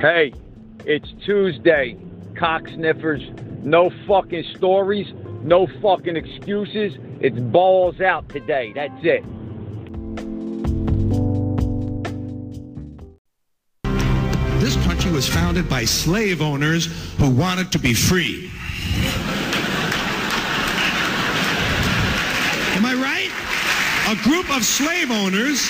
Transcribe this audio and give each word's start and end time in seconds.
Hey, 0.00 0.32
it's 0.86 1.12
Tuesday. 1.26 1.94
Cock 2.34 2.66
sniffers. 2.68 3.20
No 3.62 3.90
fucking 4.08 4.44
stories. 4.56 5.12
No 5.42 5.66
fucking 5.82 6.16
excuses. 6.16 6.96
It's 7.20 7.38
balls 7.38 8.00
out 8.00 8.26
today. 8.30 8.72
That's 8.74 8.98
it. 9.04 9.22
This 14.58 14.74
country 14.86 15.12
was 15.12 15.28
founded 15.28 15.68
by 15.68 15.84
slave 15.84 16.40
owners 16.40 16.86
who 17.18 17.28
wanted 17.28 17.70
to 17.72 17.78
be 17.78 17.92
free. 17.92 18.50
Am 22.74 22.86
I 22.86 22.94
right? 22.94 24.16
A 24.16 24.22
group 24.24 24.50
of 24.56 24.64
slave 24.64 25.10
owners 25.10 25.68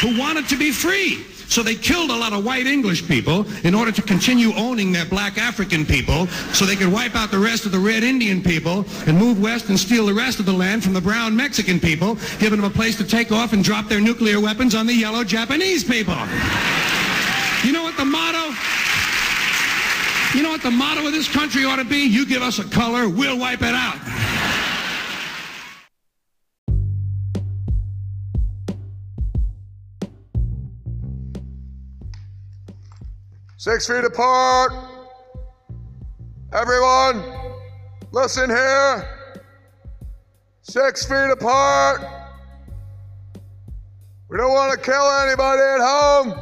who 0.00 0.16
wanted 0.16 0.48
to 0.48 0.56
be 0.56 0.70
free. 0.70 1.24
So 1.48 1.62
they 1.62 1.74
killed 1.74 2.10
a 2.10 2.16
lot 2.16 2.32
of 2.32 2.44
white 2.44 2.66
English 2.66 3.08
people 3.08 3.46
in 3.64 3.74
order 3.74 3.90
to 3.90 4.02
continue 4.02 4.52
owning 4.54 4.92
their 4.92 5.06
black 5.06 5.38
African 5.38 5.86
people 5.86 6.26
so 6.52 6.66
they 6.66 6.76
could 6.76 6.92
wipe 6.92 7.16
out 7.16 7.30
the 7.30 7.38
rest 7.38 7.64
of 7.64 7.72
the 7.72 7.78
red 7.78 8.04
Indian 8.04 8.42
people 8.42 8.84
and 9.06 9.16
move 9.16 9.40
west 9.40 9.68
and 9.70 9.78
steal 9.78 10.06
the 10.06 10.14
rest 10.14 10.38
of 10.38 10.46
the 10.46 10.52
land 10.52 10.84
from 10.84 10.92
the 10.92 11.00
brown 11.00 11.34
Mexican 11.34 11.80
people, 11.80 12.16
giving 12.38 12.60
them 12.60 12.70
a 12.70 12.74
place 12.74 12.96
to 12.98 13.04
take 13.04 13.32
off 13.32 13.54
and 13.54 13.64
drop 13.64 13.88
their 13.88 14.00
nuclear 14.00 14.40
weapons 14.40 14.74
on 14.74 14.86
the 14.86 14.94
yellow 14.94 15.24
Japanese 15.24 15.82
people. 15.82 16.16
You 17.64 17.72
know 17.72 17.82
what 17.82 17.96
the 17.96 18.04
motto? 18.04 18.54
You 20.36 20.42
know 20.42 20.50
what 20.50 20.62
the 20.62 20.70
motto 20.70 21.06
of 21.06 21.12
this 21.12 21.28
country 21.32 21.64
ought 21.64 21.76
to 21.76 21.84
be? 21.84 22.04
You 22.04 22.26
give 22.26 22.42
us 22.42 22.58
a 22.58 22.64
color, 22.64 23.08
we'll 23.08 23.38
wipe 23.38 23.62
it 23.62 23.74
out. 23.74 24.17
Six 33.68 33.86
feet 33.86 34.02
apart. 34.02 34.72
Everyone, 36.54 37.22
listen 38.12 38.48
here. 38.48 39.06
Six 40.62 41.04
feet 41.04 41.30
apart. 41.30 42.00
We 44.30 44.38
don't 44.38 44.52
want 44.52 44.72
to 44.72 44.78
kill 44.78 45.10
anybody 45.20 45.60
at 45.60 45.80
home. 45.80 46.34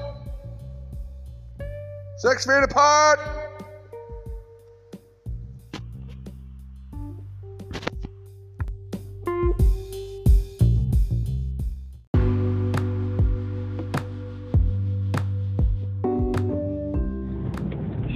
Six 2.19 2.47
feet 2.47 2.63
apart. 2.63 3.19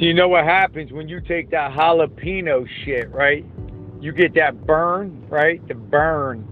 You 0.01 0.15
know 0.15 0.29
what 0.29 0.45
happens 0.45 0.93
when 0.93 1.11
you 1.11 1.21
take 1.21 1.51
that 1.51 1.73
jalapeno 1.73 2.67
shit, 2.87 3.11
right? 3.11 3.45
You 4.01 4.13
get 4.13 4.33
that 4.33 4.65
burn, 4.65 5.27
right? 5.29 5.61
The 5.69 5.75
burn, 5.75 6.49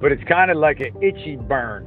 but 0.00 0.12
it's 0.12 0.22
kind 0.22 0.52
of 0.52 0.56
like 0.56 0.78
an 0.78 1.02
itchy 1.02 1.34
burn. 1.34 1.84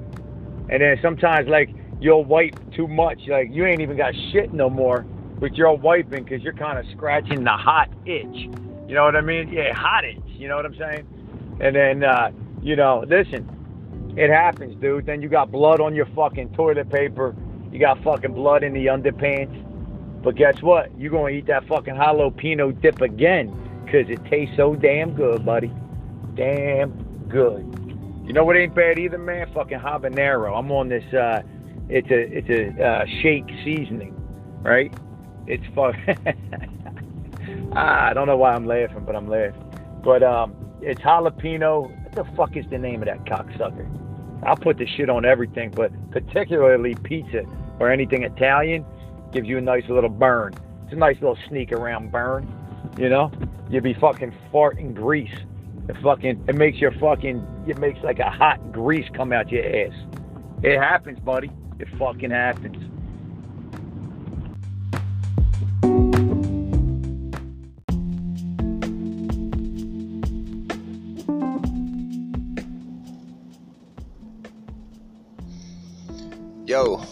And 0.70 0.82
then 0.82 1.00
sometimes, 1.02 1.48
like 1.48 1.70
you'll 2.02 2.26
wipe 2.26 2.60
too 2.74 2.90
much, 2.90 3.22
like 3.30 3.48
you 3.50 3.66
ain't 3.66 3.80
even 3.80 3.96
got 3.96 4.14
shit 4.34 4.52
no 4.52 4.70
more, 4.70 5.04
but 5.40 5.56
you're 5.56 5.74
wiping 5.74 6.26
because 6.26 6.42
you're 6.42 6.52
kind 6.52 6.78
of 6.78 6.86
scratching 6.92 7.46
the 7.46 7.52
hot 7.52 7.90
itch. 8.06 8.50
You 8.86 8.96
know 8.96 9.06
what 9.06 9.16
I 9.16 9.22
mean? 9.22 9.54
Yeah, 9.54 9.74
hot 9.74 10.04
itch. 10.04 10.20
You 10.26 10.50
know 10.50 10.58
what 10.58 10.66
I'm 10.66 10.76
saying? 10.76 11.08
And 11.62 11.74
then, 11.74 12.04
uh, 12.04 12.32
you 12.62 12.76
know, 12.76 13.06
listen, 13.08 14.14
it 14.18 14.30
happens, 14.30 14.76
dude. 14.82 15.06
Then 15.06 15.22
you 15.22 15.30
got 15.30 15.50
blood 15.50 15.80
on 15.80 15.96
your 15.96 16.08
fucking 16.08 16.56
toilet 16.56 16.90
paper. 16.90 17.34
You 17.72 17.80
got 17.80 18.04
fucking 18.04 18.34
blood 18.34 18.64
in 18.64 18.74
the 18.74 18.88
underpants. 18.88 19.62
But 20.26 20.36
guess 20.36 20.60
what? 20.64 20.90
You're 21.00 21.12
going 21.12 21.34
to 21.34 21.40
eat 21.40 21.46
that 21.46 21.68
fucking 21.68 21.94
jalapeno 21.94 22.82
dip 22.82 23.00
again 23.00 23.56
because 23.86 24.10
it 24.10 24.26
tastes 24.26 24.58
so 24.58 24.76
damn 24.76 25.14
good, 25.14 25.46
buddy. 25.46 25.72
Damn 26.34 26.94
good. 27.30 27.62
You 28.26 28.34
know 28.34 28.44
what 28.44 28.58
ain't 28.58 28.74
bad 28.74 28.98
either, 28.98 29.20
man? 29.20 29.48
Fucking 29.54 29.78
habanero. 29.78 30.58
I'm 30.58 30.72
on 30.72 30.90
this, 30.90 31.04
uh, 31.14 31.44
it's 31.90 32.10
a, 32.10 32.38
it's 32.38 32.50
a 32.50 32.84
uh, 32.84 33.06
shake 33.22 33.48
seasoning, 33.64 34.16
right? 34.64 34.92
It's 35.46 35.64
fuck. 35.76 35.94
ah, 37.76 38.08
I 38.08 38.14
don't 38.16 38.26
know 38.26 38.38
why 38.38 38.56
I'm 38.56 38.66
laughing, 38.66 39.04
but 39.06 39.16
I'm 39.16 39.28
laughing. 39.28 39.62
But 40.04 40.24
um, 40.24 40.56
it's 40.82 41.02
jalapeno. 41.02 41.84
What 42.04 42.16
the 42.16 42.36
fuck 42.36 42.58
is 42.58 42.66
the 42.72 42.80
name 42.80 43.04
of 43.04 43.06
that 43.06 43.26
cocksucker? 43.26 43.88
I'll 44.44 44.58
put 44.58 44.80
the 44.80 44.88
shit 44.88 45.08
on 45.08 45.24
everything, 45.24 45.70
but 45.70 45.92
particularly 46.10 46.96
pizza 46.96 47.44
or 47.80 47.92
anything 47.92 48.24
Italian 48.24 48.86
gives 49.36 49.50
you 49.50 49.58
a 49.58 49.62
nice 49.62 49.84
little 49.90 50.10
burn. 50.10 50.54
It's 50.86 50.94
a 50.94 50.96
nice 50.96 51.16
little 51.16 51.38
sneak 51.50 51.74
around 51.74 52.10
burn, 52.10 52.48
you 52.98 53.10
know? 53.10 53.30
You'd 53.70 53.84
be 53.84 53.94
fucking 53.94 54.34
farting 54.54 54.94
grease. 54.94 55.36
It 55.90 55.98
fucking 56.02 56.46
it 56.48 56.56
makes 56.56 56.78
your 56.78 56.94
fucking 56.94 57.46
it 57.68 57.78
makes 57.78 58.00
like 58.02 58.20
a 58.20 58.30
hot 58.30 58.72
grease 58.72 59.10
come 59.14 59.34
out 59.34 59.52
your 59.52 59.66
ass. 59.66 59.94
It 60.64 60.80
happens, 60.80 61.20
buddy. 61.20 61.52
It 61.80 61.90
fucking 62.00 62.32
happens. 62.32 62.78
Yo, 76.66 77.06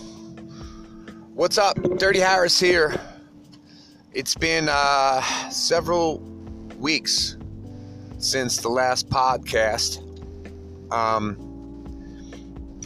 what's 1.44 1.58
up? 1.58 1.78
Dirty 1.98 2.22
Harris 2.22 2.58
here. 2.58 2.96
It's 4.14 4.34
been 4.34 4.70
uh, 4.72 5.22
several 5.50 6.20
weeks 6.80 7.36
since 8.18 8.60
the 8.60 8.70
last 8.70 9.10
podcast. 9.10 10.00
Um, 10.90 11.36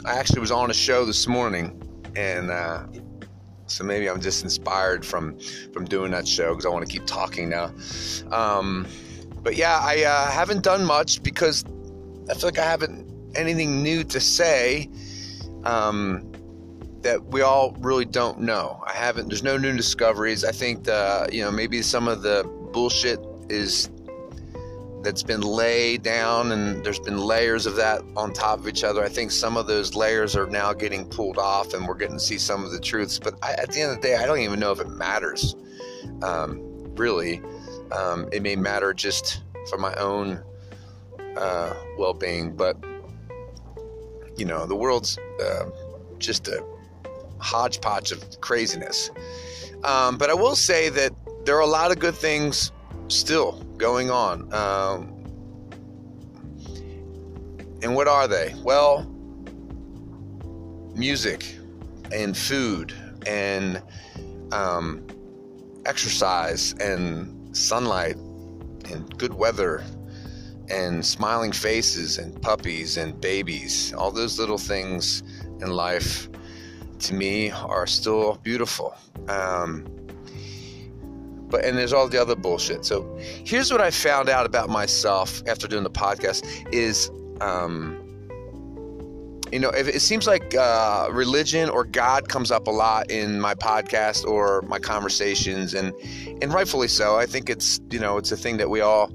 I 0.06 0.18
actually 0.18 0.40
was 0.40 0.50
on 0.50 0.72
a 0.72 0.74
show 0.74 1.06
this 1.06 1.28
morning, 1.28 1.80
and 2.16 2.50
uh, 2.50 2.88
so 3.68 3.84
maybe 3.84 4.10
I'm 4.10 4.20
just 4.20 4.44
inspired 4.44 5.06
from 5.06 5.38
from 5.72 5.86
doing 5.86 6.10
that 6.10 6.28
show 6.28 6.50
because 6.50 6.66
I 6.66 6.70
want 6.70 6.84
to 6.84 6.92
keep 6.92 7.06
talking 7.06 7.50
now. 7.50 7.72
Um, 8.32 8.88
but 9.44 9.56
yeah, 9.56 9.78
I 9.80 10.02
uh, 10.02 10.32
haven't 10.32 10.64
done 10.64 10.84
much 10.84 11.22
because 11.22 11.64
I 12.28 12.34
feel 12.34 12.48
like 12.48 12.58
I 12.58 12.66
haven't 12.66 13.08
anything 13.36 13.84
new 13.84 14.04
to 14.06 14.20
say. 14.20 14.90
Um, 15.64 16.34
that 17.02 17.24
we 17.26 17.42
all 17.42 17.76
really 17.80 18.06
don't 18.06 18.40
know. 18.40 18.84
I 18.86 18.94
haven't. 18.94 19.28
There's 19.28 19.44
no 19.44 19.58
new 19.58 19.76
discoveries. 19.76 20.44
I 20.44 20.52
think 20.52 20.84
the 20.84 21.30
you 21.32 21.42
know 21.42 21.52
maybe 21.52 21.82
some 21.82 22.08
of 22.08 22.22
the 22.22 22.44
bullshit 22.72 23.20
is 23.50 23.90
that's 25.04 25.24
been 25.24 25.42
laid 25.42 26.02
down 26.04 26.52
and 26.52 26.84
there's 26.84 27.00
been 27.00 27.18
layers 27.18 27.66
of 27.66 27.76
that 27.76 28.02
on 28.16 28.34
top 28.34 28.60
of 28.60 28.68
each 28.68 28.84
other. 28.84 29.04
I 29.04 29.08
think 29.08 29.32
some 29.32 29.56
of 29.56 29.68
those 29.68 29.96
layers 29.96 30.36
are 30.36 30.48
now 30.48 30.74
getting 30.74 31.08
pulled 31.08 31.38
off 31.38 31.74
and 31.74 31.88
we're 31.88 31.96
getting 31.96 32.18
to 32.18 32.24
see 32.24 32.38
some 32.38 32.66
of 32.66 32.72
the 32.72 32.80
truths. 32.80 33.20
But 33.20 33.36
I, 33.42 33.54
at 33.54 33.72
the 33.72 33.82
end 33.82 33.92
of 33.92 34.02
the 34.02 34.08
day, 34.08 34.16
I 34.16 34.26
don't 34.26 34.40
even 34.40 34.60
know 34.60 34.72
if 34.72 34.80
it 34.80 34.90
matters. 34.90 35.56
Um, 36.22 36.60
really, 36.96 37.42
um, 37.92 38.28
it 38.34 38.42
may 38.42 38.56
matter 38.56 38.94
just 38.94 39.44
for 39.70 39.78
my 39.78 39.94
own 39.96 40.44
uh, 41.38 41.74
well-being, 41.98 42.56
but 42.56 42.78
you 44.36 44.46
know, 44.46 44.66
the 44.66 44.76
world's 44.76 45.18
uh, 45.42 45.70
just 46.20 46.48
a 46.48 46.66
hodgepodge 47.40 48.12
of 48.12 48.42
craziness. 48.42 49.10
Um, 49.84 50.18
but 50.18 50.30
I 50.30 50.34
will 50.34 50.56
say 50.56 50.90
that 50.90 51.14
there 51.46 51.56
are 51.56 51.62
a 51.62 51.68
lot 51.68 51.92
of 51.92 52.00
good 52.00 52.16
things 52.16 52.72
still 53.08 53.64
going 53.78 54.10
on. 54.10 54.54
Um, 54.54 55.14
and 57.82 57.96
what 57.96 58.08
are 58.08 58.28
they? 58.28 58.54
Well, 58.64 59.06
music 60.96 61.56
and 62.12 62.36
food 62.36 62.94
and 63.26 63.82
um, 64.52 65.06
exercise 65.86 66.74
and 66.74 67.56
sunlight 67.56 68.16
and 68.90 69.18
good 69.18 69.34
weather 69.34 69.84
and 70.70 71.06
smiling 71.06 71.52
faces 71.52 72.18
and 72.18 72.42
puppies 72.42 72.98
and 72.98 73.20
babies. 73.22 73.94
All 73.94 74.12
those 74.12 74.40
little 74.40 74.58
things 74.58 75.24
in 75.62 75.72
life 75.72 76.30
to 77.00 77.14
me 77.14 77.52
are 77.52 77.88
still 77.88 78.40
beautiful. 78.44 78.96
Um, 79.28 79.86
but 81.50 81.64
and 81.64 81.78
there's 81.78 81.94
all 81.94 82.08
the 82.08 82.22
other 82.22 82.36
bullshit. 82.36 82.86
So 82.86 83.18
here's 83.20 83.72
what 83.72 83.82
I 83.82 83.92
found 83.92 84.30
out 84.30 84.46
about 84.46 84.70
myself 84.70 85.42
after 85.48 85.68
doing 85.68 85.84
the 85.84 85.90
podcast 85.90 86.46
is, 86.74 87.10
um, 87.42 88.04
you 89.52 89.60
know, 89.60 89.70
it 89.70 90.02
seems 90.02 90.28
like 90.28 90.56
uh, 90.56 91.08
religion 91.10 91.70
or 91.70 91.86
God 91.86 92.28
comes 92.28 92.52
up 92.52 92.68
a 92.68 92.72
lot 92.72 93.10
in 93.10 93.40
my 93.40 93.56
podcast 93.56 94.26
or 94.26 94.62
my 94.64 94.78
conversations, 94.78 95.74
and 95.74 95.94
and 96.42 96.54
rightfully 96.54 96.90
so. 96.90 97.18
I 97.18 97.26
think 97.26 97.50
it's 97.50 97.80
you 97.90 98.00
know 98.00 98.18
it's 98.18 98.32
a 98.34 98.38
thing 98.38 98.58
that 98.58 98.70
we 98.70 98.82
all 98.82 99.10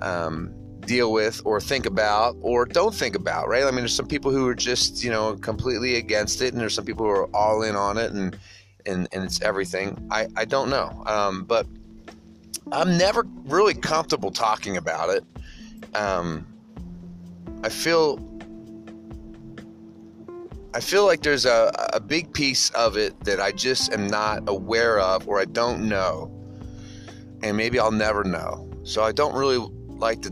um, 0.00 0.54
deal 0.88 1.12
with 1.12 1.40
or 1.44 1.60
think 1.60 1.86
about 1.86 2.36
or 2.40 2.64
don't 2.64 2.94
think 2.94 3.14
about, 3.14 3.46
right? 3.46 3.62
I 3.62 3.66
mean, 3.66 3.80
there's 3.80 3.94
some 3.94 4.08
people 4.08 4.32
who 4.32 4.48
are 4.48 4.54
just, 4.54 5.04
you 5.04 5.10
know, 5.10 5.36
completely 5.36 5.96
against 5.96 6.42
it, 6.42 6.52
and 6.52 6.60
there's 6.60 6.74
some 6.74 6.84
people 6.84 7.04
who 7.04 7.12
are 7.12 7.36
all 7.36 7.62
in 7.62 7.76
on 7.76 7.98
it, 7.98 8.12
and 8.12 8.36
and, 8.86 9.06
and 9.12 9.22
it's 9.22 9.42
everything. 9.42 10.08
I, 10.10 10.28
I 10.34 10.46
don't 10.46 10.70
know. 10.70 11.02
Um, 11.06 11.44
but 11.44 11.66
I'm 12.72 12.96
never 12.96 13.26
really 13.44 13.74
comfortable 13.74 14.30
talking 14.30 14.78
about 14.78 15.10
it. 15.10 15.24
Um, 15.94 16.46
I 17.62 17.68
feel 17.68 18.18
I 20.74 20.80
feel 20.80 21.06
like 21.06 21.22
there's 21.22 21.44
a, 21.44 21.72
a 21.92 22.00
big 22.00 22.32
piece 22.32 22.70
of 22.70 22.96
it 22.96 23.18
that 23.24 23.40
I 23.40 23.52
just 23.52 23.92
am 23.92 24.06
not 24.06 24.48
aware 24.48 25.00
of 25.00 25.26
or 25.28 25.40
I 25.40 25.44
don't 25.44 25.88
know. 25.88 26.30
And 27.42 27.56
maybe 27.56 27.78
I'll 27.78 27.90
never 27.90 28.22
know. 28.22 28.70
So 28.84 29.02
I 29.02 29.12
don't 29.12 29.34
really 29.34 29.58
like 29.86 30.22
to 30.22 30.30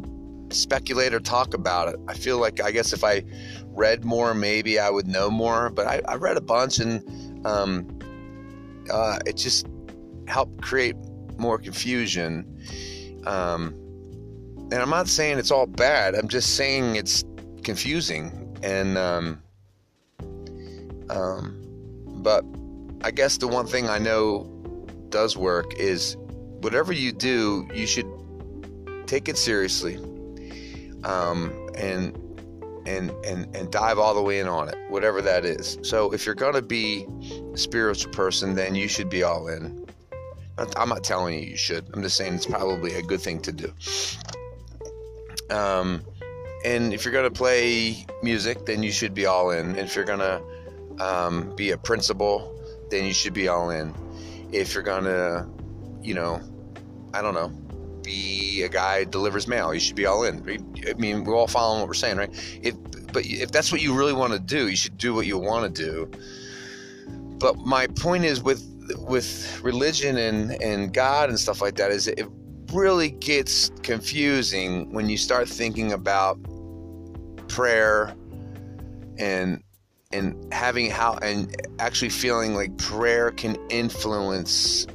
speculate 0.50 1.14
or 1.14 1.20
talk 1.20 1.54
about 1.54 1.88
it. 1.88 2.00
I 2.08 2.14
feel 2.14 2.38
like 2.38 2.60
I 2.60 2.70
guess 2.70 2.92
if 2.92 3.04
I 3.04 3.24
read 3.68 4.04
more, 4.04 4.34
maybe 4.34 4.78
I 4.78 4.90
would 4.90 5.06
know 5.06 5.30
more. 5.30 5.70
But 5.70 5.86
I, 5.86 6.00
I 6.06 6.14
read 6.16 6.36
a 6.36 6.40
bunch 6.40 6.78
and 6.78 7.46
um, 7.46 7.98
uh, 8.90 9.18
it 9.26 9.36
just 9.36 9.66
helped 10.26 10.62
create 10.62 10.96
more 11.38 11.58
confusion. 11.58 12.44
Um, 13.26 13.74
and 14.72 14.74
I'm 14.74 14.90
not 14.90 15.08
saying 15.08 15.38
it's 15.38 15.50
all 15.50 15.66
bad. 15.66 16.14
I'm 16.14 16.28
just 16.28 16.56
saying 16.56 16.96
it's 16.96 17.24
confusing. 17.62 18.56
And 18.62 18.98
um, 18.98 19.42
um, 21.10 21.62
but 22.22 22.44
I 23.02 23.10
guess 23.10 23.38
the 23.38 23.48
one 23.48 23.66
thing 23.66 23.88
I 23.88 23.98
know 23.98 24.50
does 25.10 25.36
work 25.36 25.74
is 25.74 26.16
whatever 26.60 26.92
you 26.92 27.12
do, 27.12 27.68
you 27.72 27.86
should 27.86 28.06
take 29.06 29.28
it 29.28 29.38
seriously. 29.38 29.98
Um, 31.06 31.70
and 31.76 32.18
and 32.86 33.10
and 33.24 33.54
and 33.54 33.70
dive 33.70 33.98
all 33.98 34.14
the 34.14 34.22
way 34.22 34.40
in 34.40 34.48
on 34.48 34.68
it, 34.68 34.76
whatever 34.88 35.22
that 35.22 35.44
is. 35.44 35.78
So 35.82 36.12
if 36.12 36.26
you're 36.26 36.34
gonna 36.34 36.62
be 36.62 37.06
a 37.52 37.56
spiritual 37.56 38.12
person, 38.12 38.54
then 38.54 38.74
you 38.74 38.88
should 38.88 39.08
be 39.08 39.22
all 39.22 39.48
in. 39.48 39.86
I'm 40.58 40.88
not 40.88 41.04
telling 41.04 41.34
you 41.34 41.50
you 41.50 41.56
should. 41.56 41.88
I'm 41.92 42.02
just 42.02 42.16
saying 42.16 42.34
it's 42.34 42.46
probably 42.46 42.94
a 42.94 43.02
good 43.02 43.20
thing 43.20 43.40
to 43.42 43.52
do. 43.52 43.72
Um, 45.50 46.02
and 46.64 46.92
if 46.94 47.04
you're 47.04 47.12
gonna 47.14 47.30
play 47.30 48.06
music, 48.22 48.64
then 48.66 48.82
you 48.82 48.90
should 48.90 49.14
be 49.14 49.26
all 49.26 49.50
in. 49.50 49.76
If 49.76 49.94
you're 49.94 50.04
gonna 50.04 50.40
um, 50.98 51.54
be 51.56 51.72
a 51.72 51.78
principal, 51.78 52.58
then 52.90 53.04
you 53.04 53.12
should 53.12 53.34
be 53.34 53.48
all 53.48 53.70
in. 53.70 53.94
If 54.52 54.74
you're 54.74 54.82
gonna, 54.82 55.48
you 56.02 56.14
know, 56.14 56.40
I 57.12 57.20
don't 57.20 57.34
know, 57.34 57.52
be 58.06 58.62
a 58.62 58.68
guy 58.68 59.04
delivers 59.04 59.46
mail, 59.46 59.74
you 59.74 59.80
should 59.80 59.96
be 59.96 60.06
all 60.06 60.24
in. 60.24 60.38
I 60.88 60.94
mean, 60.94 61.24
we're 61.24 61.34
all 61.34 61.48
following 61.48 61.80
what 61.80 61.88
we're 61.88 61.94
saying, 61.94 62.16
right? 62.16 62.30
If 62.62 62.74
but 63.12 63.26
if 63.26 63.50
that's 63.50 63.72
what 63.72 63.82
you 63.82 63.94
really 63.94 64.12
want 64.12 64.32
to 64.32 64.38
do, 64.38 64.68
you 64.68 64.76
should 64.76 64.96
do 64.96 65.12
what 65.12 65.26
you 65.26 65.36
want 65.36 65.74
to 65.74 65.82
do. 65.82 66.10
But 67.38 67.58
my 67.58 67.88
point 67.88 68.24
is 68.24 68.42
with 68.42 68.64
with 68.98 69.60
religion 69.62 70.16
and 70.16 70.62
and 70.62 70.94
God 70.94 71.28
and 71.28 71.38
stuff 71.38 71.60
like 71.60 71.76
that 71.76 71.90
is 71.90 72.06
it 72.06 72.26
really 72.72 73.10
gets 73.10 73.70
confusing 73.82 74.92
when 74.92 75.08
you 75.08 75.16
start 75.16 75.48
thinking 75.48 75.92
about 75.92 76.38
prayer 77.48 78.14
and 79.18 79.62
and 80.12 80.52
having 80.52 80.90
how 80.90 81.18
and 81.22 81.54
actually 81.78 82.08
feeling 82.10 82.54
like 82.54 82.76
prayer 82.78 83.30
can 83.32 83.56
influence 83.70 84.86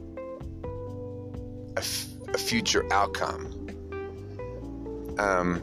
a, 2.34 2.38
future 2.38 2.86
outcome 2.92 3.46
um, 5.20 5.62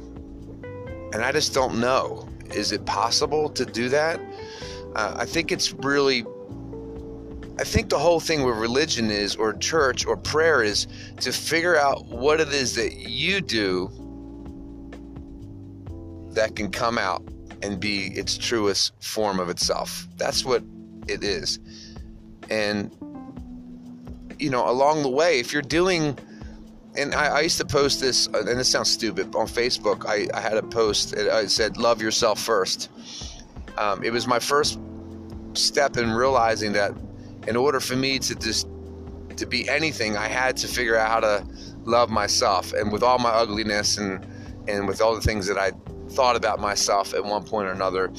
and 1.12 1.24
i 1.24 1.32
just 1.32 1.54
don't 1.54 1.78
know 1.80 2.28
is 2.54 2.72
it 2.72 2.84
possible 2.86 3.48
to 3.48 3.64
do 3.64 3.88
that 3.88 4.20
uh, 4.94 5.14
i 5.16 5.24
think 5.24 5.52
it's 5.52 5.72
really 5.72 6.24
i 7.58 7.64
think 7.64 7.88
the 7.88 7.98
whole 7.98 8.20
thing 8.20 8.44
with 8.44 8.56
religion 8.56 9.10
is 9.10 9.36
or 9.36 9.52
church 9.54 10.06
or 10.06 10.16
prayer 10.16 10.62
is 10.62 10.86
to 11.20 11.32
figure 11.32 11.76
out 11.76 12.04
what 12.06 12.40
it 12.40 12.48
is 12.48 12.74
that 12.74 12.94
you 12.94 13.40
do 13.40 13.90
that 16.38 16.54
can 16.54 16.70
come 16.70 16.98
out 16.98 17.22
and 17.62 17.80
be 17.80 18.06
its 18.08 18.38
truest 18.38 18.92
form 19.02 19.40
of 19.40 19.48
itself. 19.48 20.06
That's 20.16 20.44
what 20.44 20.62
it 21.08 21.24
is. 21.24 21.58
And, 22.50 22.92
you 24.38 24.50
know, 24.50 24.68
along 24.68 25.02
the 25.02 25.08
way, 25.08 25.40
if 25.40 25.52
you're 25.52 25.62
doing, 25.62 26.16
and 26.98 27.14
I, 27.14 27.26
I 27.26 27.40
used 27.40 27.58
to 27.58 27.64
post 27.64 28.00
this, 28.00 28.28
uh, 28.28 28.40
and 28.40 28.58
this 28.58 28.68
sounds 28.68 28.90
stupid, 28.90 29.34
on 29.34 29.46
Facebook, 29.46 30.06
I, 30.06 30.28
I 30.36 30.40
had 30.40 30.56
a 30.56 30.62
post, 30.62 31.16
I 31.16 31.46
said, 31.46 31.76
love 31.76 32.02
yourself 32.02 32.40
first. 32.40 32.90
Um, 33.76 34.02
it 34.02 34.10
was 34.10 34.26
my 34.26 34.38
first 34.38 34.78
step 35.54 35.96
in 35.96 36.10
realizing 36.10 36.72
that 36.72 36.92
in 37.46 37.56
order 37.56 37.80
for 37.80 37.96
me 37.96 38.18
to 38.18 38.34
just 38.34 38.68
to 39.36 39.46
be 39.46 39.68
anything, 39.68 40.16
I 40.16 40.26
had 40.26 40.56
to 40.58 40.66
figure 40.66 40.96
out 40.96 41.08
how 41.08 41.20
to 41.20 41.46
love 41.84 42.10
myself. 42.10 42.72
And 42.72 42.92
with 42.92 43.02
all 43.02 43.18
my 43.18 43.30
ugliness 43.30 43.98
and 43.98 44.26
and 44.66 44.86
with 44.86 45.00
all 45.00 45.14
the 45.14 45.20
things 45.20 45.46
that 45.46 45.56
I 45.56 45.72
thought 46.10 46.36
about 46.36 46.60
myself 46.60 47.14
at 47.14 47.24
one 47.24 47.44
point 47.44 47.68
or 47.68 47.72
another, 47.72 48.12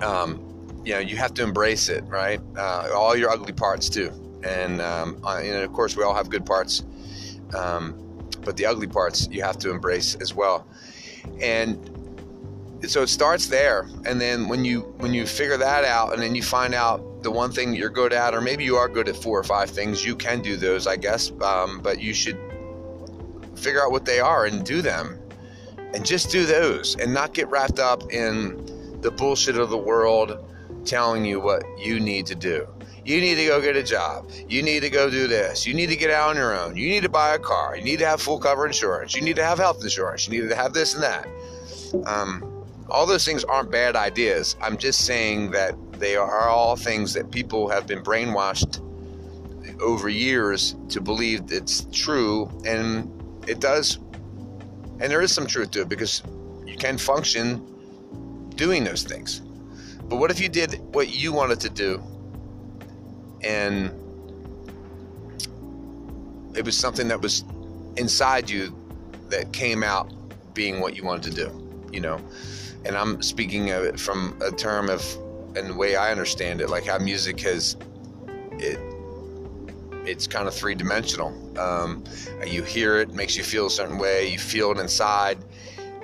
um, 0.00 0.80
you 0.84 0.94
know, 0.94 0.98
you 0.98 1.16
have 1.16 1.34
to 1.34 1.42
embrace 1.42 1.88
it, 1.88 2.02
right? 2.04 2.40
Uh, 2.56 2.88
all 2.94 3.14
your 3.16 3.30
ugly 3.30 3.52
parts 3.52 3.88
too, 3.88 4.10
and 4.42 4.80
um, 4.80 5.20
and 5.26 5.62
of 5.62 5.72
course 5.72 5.96
we 5.96 6.02
all 6.02 6.14
have 6.14 6.30
good 6.30 6.46
parts, 6.46 6.84
um, 7.54 8.28
but 8.42 8.56
the 8.56 8.66
ugly 8.66 8.86
parts 8.86 9.28
you 9.30 9.42
have 9.42 9.58
to 9.58 9.70
embrace 9.70 10.14
as 10.16 10.34
well, 10.34 10.66
and 11.40 11.90
so 12.86 13.02
it 13.02 13.08
starts 13.08 13.46
there, 13.46 13.88
and 14.04 14.20
then 14.20 14.48
when 14.48 14.64
you 14.64 14.80
when 14.98 15.14
you 15.14 15.26
figure 15.26 15.56
that 15.56 15.84
out, 15.84 16.12
and 16.12 16.22
then 16.22 16.34
you 16.34 16.42
find 16.42 16.74
out 16.74 17.22
the 17.22 17.30
one 17.30 17.50
thing 17.50 17.74
you're 17.74 17.90
good 17.90 18.12
at, 18.12 18.34
or 18.34 18.40
maybe 18.40 18.64
you 18.64 18.76
are 18.76 18.88
good 18.88 19.08
at 19.08 19.16
four 19.16 19.38
or 19.38 19.44
five 19.44 19.70
things, 19.70 20.04
you 20.04 20.14
can 20.14 20.42
do 20.42 20.56
those, 20.56 20.86
I 20.86 20.96
guess, 20.96 21.32
um, 21.42 21.80
but 21.82 22.00
you 22.00 22.14
should 22.14 22.38
figure 23.56 23.82
out 23.82 23.90
what 23.90 24.04
they 24.04 24.20
are 24.20 24.46
and 24.46 24.64
do 24.64 24.82
them. 24.82 25.18
And 25.94 26.04
just 26.04 26.30
do 26.30 26.44
those 26.44 26.94
and 26.96 27.14
not 27.14 27.32
get 27.32 27.48
wrapped 27.48 27.78
up 27.78 28.12
in 28.12 29.00
the 29.00 29.10
bullshit 29.10 29.56
of 29.56 29.70
the 29.70 29.78
world 29.78 30.38
telling 30.86 31.24
you 31.24 31.40
what 31.40 31.64
you 31.78 32.00
need 32.00 32.26
to 32.26 32.34
do. 32.34 32.66
You 33.04 33.20
need 33.20 33.36
to 33.36 33.46
go 33.46 33.60
get 33.60 33.76
a 33.76 33.82
job. 33.82 34.28
You 34.48 34.62
need 34.62 34.80
to 34.80 34.90
go 34.90 35.08
do 35.08 35.28
this. 35.28 35.66
You 35.66 35.74
need 35.74 35.88
to 35.90 35.96
get 35.96 36.10
out 36.10 36.30
on 36.30 36.36
your 36.36 36.58
own. 36.58 36.76
You 36.76 36.88
need 36.88 37.02
to 37.02 37.08
buy 37.08 37.34
a 37.34 37.38
car. 37.38 37.76
You 37.76 37.84
need 37.84 37.98
to 38.00 38.06
have 38.06 38.20
full 38.20 38.40
cover 38.40 38.66
insurance. 38.66 39.14
You 39.14 39.22
need 39.22 39.36
to 39.36 39.44
have 39.44 39.58
health 39.58 39.82
insurance. 39.82 40.26
You 40.26 40.42
need 40.42 40.48
to 40.48 40.56
have 40.56 40.72
this 40.72 40.94
and 40.94 41.02
that. 41.02 41.28
Um, 42.04 42.64
all 42.88 43.06
those 43.06 43.24
things 43.24 43.44
aren't 43.44 43.70
bad 43.70 43.94
ideas. 43.94 44.56
I'm 44.60 44.76
just 44.76 45.04
saying 45.04 45.52
that 45.52 45.74
they 45.92 46.16
are 46.16 46.48
all 46.48 46.76
things 46.76 47.14
that 47.14 47.30
people 47.30 47.68
have 47.68 47.86
been 47.86 48.02
brainwashed 48.02 48.82
over 49.80 50.08
years 50.08 50.74
to 50.88 51.00
believe 51.00 51.42
it's 51.52 51.86
true, 51.92 52.50
and 52.64 53.10
it 53.46 53.60
does 53.60 53.98
and 54.98 55.10
there 55.10 55.20
is 55.20 55.32
some 55.32 55.46
truth 55.46 55.70
to 55.72 55.82
it 55.82 55.88
because 55.88 56.22
you 56.64 56.76
can 56.76 56.96
function 56.96 57.62
doing 58.56 58.84
those 58.84 59.02
things. 59.02 59.42
But 60.08 60.16
what 60.16 60.30
if 60.30 60.40
you 60.40 60.48
did 60.48 60.80
what 60.94 61.08
you 61.08 61.32
wanted 61.32 61.60
to 61.60 61.68
do 61.68 62.02
and 63.42 63.90
it 66.56 66.64
was 66.64 66.76
something 66.76 67.08
that 67.08 67.20
was 67.20 67.44
inside 67.96 68.48
you 68.48 68.74
that 69.28 69.52
came 69.52 69.82
out 69.82 70.12
being 70.54 70.80
what 70.80 70.96
you 70.96 71.04
wanted 71.04 71.34
to 71.34 71.44
do, 71.44 71.88
you 71.92 72.00
know? 72.00 72.20
And 72.84 72.96
I'm 72.96 73.20
speaking 73.20 73.70
of 73.70 73.84
it 73.84 73.98
from 73.98 74.38
a 74.40 74.50
term 74.50 74.88
of, 74.88 75.02
and 75.56 75.70
the 75.70 75.74
way 75.74 75.96
I 75.96 76.10
understand 76.10 76.60
it, 76.60 76.70
like 76.70 76.86
how 76.86 76.98
music 76.98 77.40
has, 77.40 77.76
it 78.52 78.78
it's 80.06 80.28
kind 80.28 80.46
of 80.46 80.54
three 80.54 80.76
dimensional. 80.76 81.34
Um, 81.58 82.04
you 82.46 82.62
hear 82.62 82.98
it, 82.98 83.12
makes 83.12 83.36
you 83.36 83.42
feel 83.42 83.66
a 83.66 83.70
certain 83.70 83.98
way, 83.98 84.28
you 84.28 84.38
feel 84.38 84.70
it 84.70 84.78
inside, 84.78 85.38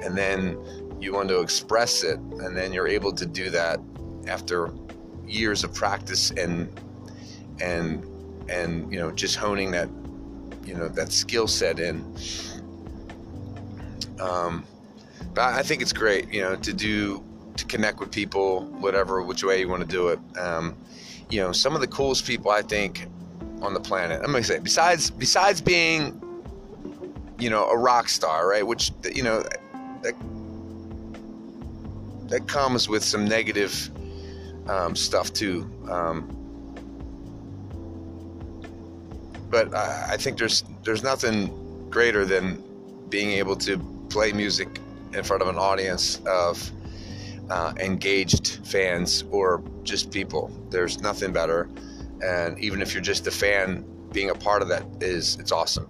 and 0.02 0.18
then 0.18 0.59
you 1.00 1.12
want 1.12 1.28
to 1.28 1.40
express 1.40 2.02
it, 2.02 2.18
and 2.18 2.56
then 2.56 2.73
you're 2.73 2.88
able 2.88 3.12
to 3.12 3.25
do 3.25 3.49
that 3.50 3.78
after 4.26 4.70
years 5.26 5.64
of 5.64 5.74
practice 5.74 6.30
and 6.32 6.68
and 7.60 8.04
and 8.48 8.92
you 8.92 8.98
know 8.98 9.10
just 9.10 9.36
honing 9.36 9.70
that 9.70 9.88
you 10.64 10.74
know 10.74 10.88
that 10.88 11.12
skill 11.12 11.46
set 11.48 11.78
in. 11.78 12.04
Um, 14.20 14.64
but 15.34 15.54
I 15.54 15.62
think 15.62 15.82
it's 15.82 15.92
great, 15.92 16.32
you 16.32 16.42
know, 16.42 16.56
to 16.56 16.72
do 16.72 17.24
to 17.56 17.64
connect 17.66 18.00
with 18.00 18.10
people, 18.10 18.64
whatever 18.80 19.22
which 19.22 19.44
way 19.44 19.60
you 19.60 19.68
want 19.68 19.82
to 19.82 19.88
do 19.88 20.08
it. 20.08 20.18
Um, 20.38 20.76
you 21.30 21.40
know, 21.40 21.52
some 21.52 21.74
of 21.74 21.80
the 21.80 21.86
coolest 21.86 22.26
people 22.26 22.50
I 22.50 22.62
think 22.62 23.06
on 23.62 23.74
the 23.74 23.80
planet. 23.80 24.20
I'm 24.22 24.32
gonna 24.32 24.44
say 24.44 24.58
besides 24.58 25.10
besides 25.10 25.60
being, 25.60 26.20
you 27.38 27.50
know, 27.50 27.68
a 27.68 27.76
rock 27.76 28.08
star, 28.08 28.48
right? 28.48 28.66
Which 28.66 28.92
you 29.12 29.22
know, 29.22 29.42
that, 30.02 30.14
that 32.28 32.46
comes 32.46 32.88
with 32.88 33.02
some 33.02 33.24
negative 33.24 33.90
um, 34.69 34.97
stuff 34.97 35.33
too. 35.33 35.69
Um, 35.88 36.28
but 39.50 39.75
I, 39.75 40.14
I 40.14 40.16
think 40.16 40.38
there's 40.38 40.64
there's 40.85 41.02
nothing 41.02 41.88
greater 41.90 42.25
than 42.25 42.62
being 43.09 43.33
able 43.33 43.57
to 43.57 43.78
play 44.09 44.33
music 44.33 44.81
in 45.12 45.23
front 45.23 45.42
of 45.42 45.49
an 45.49 45.57
audience 45.57 46.21
of 46.26 46.71
uh, 47.50 47.75
engaged 47.78 48.66
fans 48.66 49.25
or 49.31 49.62
just 49.83 50.11
people. 50.11 50.50
There's 50.71 51.00
nothing 51.00 51.33
better 51.33 51.69
and 52.23 52.59
even 52.59 52.81
if 52.81 52.95
you're 52.95 53.02
just 53.02 53.26
a 53.26 53.31
fan, 53.31 53.85
being 54.12 54.31
a 54.31 54.35
part 54.35 54.62
of 54.62 54.69
that 54.69 54.85
is 55.00 55.37
it's 55.40 55.52
awesome. 55.52 55.88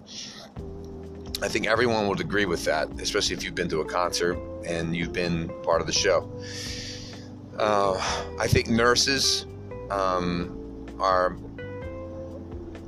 I 1.41 1.47
think 1.47 1.67
everyone 1.67 2.07
would 2.07 2.21
agree 2.21 2.45
with 2.45 2.65
that, 2.65 2.89
especially 2.99 3.35
if 3.35 3.43
you've 3.43 3.55
been 3.55 3.69
to 3.69 3.81
a 3.81 3.85
concert 3.85 4.37
and 4.65 4.95
you've 4.95 5.13
been 5.13 5.49
part 5.63 5.81
of 5.81 5.87
the 5.87 5.93
show. 5.93 6.29
Uh, 7.57 7.93
I 8.39 8.47
think 8.47 8.69
nurses 8.69 9.45
um, 9.91 10.87
are 10.99 11.37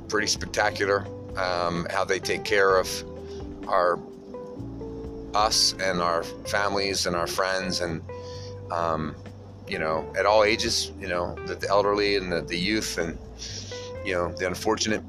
pretty 0.08 0.26
spectacular. 0.26 1.06
Um, 1.36 1.86
how 1.90 2.04
they 2.04 2.18
take 2.18 2.44
care 2.44 2.78
of 2.78 2.88
our 3.68 3.98
us 5.34 5.74
and 5.80 6.00
our 6.00 6.22
families 6.22 7.06
and 7.06 7.14
our 7.14 7.26
friends 7.26 7.82
and 7.82 8.02
um, 8.70 9.14
you 9.68 9.78
know 9.78 10.10
at 10.18 10.24
all 10.24 10.44
ages 10.44 10.92
you 10.98 11.08
know 11.08 11.34
the, 11.46 11.54
the 11.56 11.68
elderly 11.68 12.16
and 12.16 12.32
the, 12.32 12.40
the, 12.40 12.56
youth 12.56 12.96
and 12.96 13.18
you 14.04 14.14
know 14.14 14.32
the 14.32 14.46
unfortunate 14.46 15.02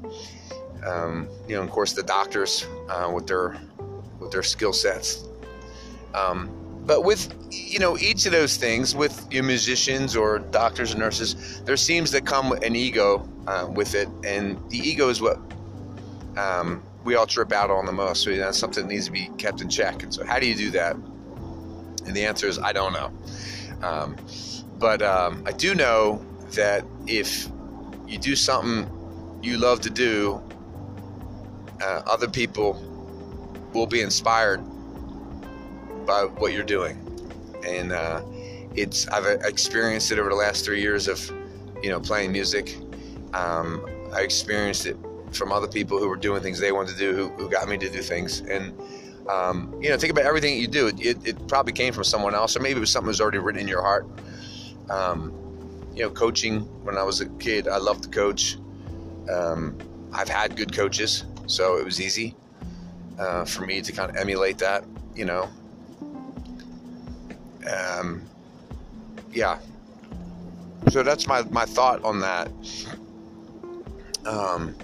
um, 0.84 1.28
you 1.48 1.56
know 1.56 1.62
of 1.62 1.70
course 1.70 1.94
the 1.94 2.02
doctors 2.02 2.66
uh, 2.90 3.10
with 3.12 3.26
their 3.26 3.56
with 4.20 4.30
their 4.30 4.42
skill 4.42 4.72
sets 4.72 5.24
um, 6.14 6.50
but 6.88 7.04
with 7.04 7.32
you 7.52 7.78
know 7.78 7.96
each 7.98 8.26
of 8.26 8.32
those 8.32 8.56
things 8.56 8.96
with 8.96 9.30
your 9.30 9.44
musicians 9.44 10.16
or 10.16 10.38
doctors 10.38 10.90
and 10.90 10.98
nurses 10.98 11.60
there 11.66 11.76
seems 11.76 12.10
to 12.10 12.20
come 12.20 12.50
an 12.52 12.74
ego 12.74 13.28
uh, 13.48 13.66
with 13.66 13.94
it. 13.94 14.08
And 14.24 14.58
the 14.70 14.78
ego 14.78 15.08
is 15.08 15.20
what 15.20 15.38
um, 16.36 16.82
we 17.04 17.14
all 17.14 17.26
trip 17.26 17.52
out 17.52 17.70
on 17.70 17.86
the 17.86 17.92
most. 17.92 18.22
So 18.22 18.36
that's 18.36 18.58
something 18.58 18.86
that 18.86 18.92
needs 18.92 19.06
to 19.06 19.12
be 19.12 19.30
kept 19.38 19.60
in 19.60 19.68
check. 19.68 20.02
And 20.02 20.12
so 20.12 20.24
how 20.24 20.38
do 20.38 20.46
you 20.46 20.54
do 20.54 20.70
that? 20.72 20.96
And 22.06 22.14
the 22.14 22.24
answer 22.24 22.46
is 22.46 22.58
i 22.58 22.72
don't 22.72 22.92
know. 22.92 23.10
Um, 23.86 24.16
but 24.78 25.02
um, 25.02 25.42
i 25.46 25.52
do 25.52 25.74
know 25.74 26.24
that 26.52 26.84
if 27.06 27.48
you 28.06 28.18
do 28.18 28.34
something 28.34 28.90
you 29.42 29.58
love 29.58 29.80
to 29.82 29.90
do 29.90 30.42
uh, 31.82 32.02
other 32.06 32.28
people 32.28 32.72
will 33.72 33.86
be 33.86 34.00
inspired 34.00 34.60
by 36.08 36.24
what 36.24 36.52
you're 36.52 36.64
doing. 36.64 36.96
And 37.64 37.92
uh, 37.92 38.22
it's 38.74 39.06
I've 39.08 39.26
experienced 39.44 40.10
it 40.10 40.18
over 40.18 40.30
the 40.30 40.34
last 40.34 40.64
three 40.64 40.80
years 40.80 41.06
of 41.06 41.30
you 41.82 41.90
know 41.90 42.00
playing 42.00 42.32
music. 42.32 42.76
Um, 43.34 43.86
I 44.12 44.22
experienced 44.22 44.86
it 44.86 44.96
from 45.32 45.52
other 45.52 45.68
people 45.68 45.98
who 45.98 46.08
were 46.08 46.16
doing 46.16 46.42
things 46.42 46.58
they 46.58 46.72
wanted 46.72 46.92
to 46.92 46.98
do, 46.98 47.14
who, 47.14 47.28
who 47.34 47.50
got 47.50 47.68
me 47.68 47.76
to 47.76 47.90
do 47.90 48.00
things. 48.00 48.40
And 48.40 48.74
um, 49.28 49.78
you 49.82 49.90
know, 49.90 49.98
think 49.98 50.10
about 50.10 50.24
everything 50.24 50.54
that 50.54 50.60
you 50.60 50.66
do. 50.66 50.86
It, 50.88 51.26
it, 51.26 51.48
probably 51.48 51.74
came 51.74 51.92
from 51.92 52.04
someone 52.04 52.34
else, 52.34 52.56
or 52.56 52.60
maybe 52.60 52.78
it 52.78 52.80
was 52.80 52.90
something 52.90 53.06
that 53.06 53.10
was 53.10 53.20
already 53.20 53.38
written 53.38 53.60
in 53.60 53.68
your 53.68 53.82
heart. 53.82 54.08
Um, 54.88 55.34
you 55.94 56.02
know, 56.02 56.10
coaching 56.10 56.60
when 56.84 56.96
I 56.96 57.02
was 57.02 57.20
a 57.20 57.26
kid, 57.26 57.68
I 57.68 57.76
loved 57.76 58.04
to 58.04 58.08
coach. 58.08 58.56
Um, 59.30 59.76
I've 60.12 60.30
had 60.30 60.56
good 60.56 60.74
coaches, 60.74 61.24
so 61.46 61.76
it 61.76 61.84
was 61.84 62.00
easy 62.00 62.34
uh, 63.18 63.44
for 63.44 63.66
me 63.66 63.82
to 63.82 63.92
kind 63.92 64.08
of 64.10 64.16
emulate 64.16 64.56
that. 64.58 64.84
You 65.14 65.26
know, 65.26 65.50
um, 67.68 68.22
yeah. 69.32 69.58
So 70.90 71.02
that's 71.02 71.26
my, 71.26 71.42
my 71.50 71.64
thought 71.64 72.02
on 72.04 72.20
that. 72.20 72.50
Um, 74.24 74.74